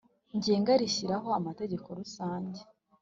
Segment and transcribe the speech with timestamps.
[0.37, 2.59] Ngenga rishyiraho amategeko rusange